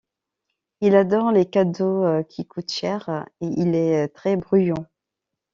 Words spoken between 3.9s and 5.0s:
très bruyant.